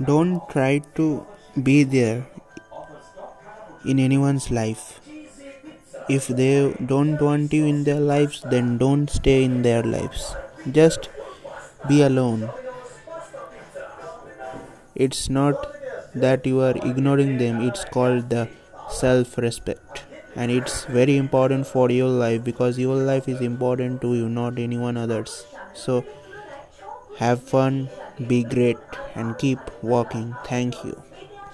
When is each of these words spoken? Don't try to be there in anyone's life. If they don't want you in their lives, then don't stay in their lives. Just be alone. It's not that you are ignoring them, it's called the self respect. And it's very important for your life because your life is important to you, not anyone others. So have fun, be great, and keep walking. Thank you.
Don't 0.00 0.48
try 0.48 0.78
to 0.94 1.26
be 1.62 1.84
there 1.84 2.26
in 3.84 3.98
anyone's 3.98 4.50
life. 4.50 5.00
If 6.08 6.28
they 6.28 6.74
don't 6.86 7.20
want 7.20 7.52
you 7.52 7.66
in 7.66 7.84
their 7.84 8.00
lives, 8.00 8.42
then 8.50 8.78
don't 8.78 9.08
stay 9.10 9.44
in 9.44 9.62
their 9.62 9.82
lives. 9.82 10.34
Just 10.70 11.10
be 11.88 12.02
alone. 12.02 12.50
It's 14.94 15.28
not 15.28 15.74
that 16.14 16.46
you 16.46 16.60
are 16.60 16.76
ignoring 16.76 17.38
them, 17.38 17.60
it's 17.60 17.84
called 17.84 18.30
the 18.30 18.48
self 18.90 19.38
respect. 19.38 20.04
And 20.34 20.50
it's 20.50 20.84
very 20.86 21.16
important 21.18 21.66
for 21.66 21.90
your 21.90 22.08
life 22.08 22.42
because 22.42 22.78
your 22.78 22.96
life 22.96 23.28
is 23.28 23.40
important 23.40 24.00
to 24.00 24.14
you, 24.14 24.28
not 24.28 24.58
anyone 24.58 24.96
others. 24.96 25.44
So 25.74 26.04
have 27.18 27.42
fun, 27.42 27.90
be 28.26 28.42
great, 28.42 28.78
and 29.14 29.38
keep 29.38 29.70
walking. 29.82 30.36
Thank 30.44 30.84
you. 30.84 31.02